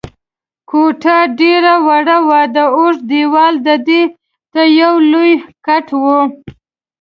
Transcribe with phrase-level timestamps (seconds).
[0.69, 4.03] کوټه ډېره وړه وه، د اوږد دېوال ډډې
[4.53, 5.31] ته یو لوی
[5.65, 6.03] کټ و.